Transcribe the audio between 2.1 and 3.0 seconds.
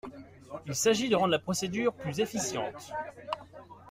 efficiente.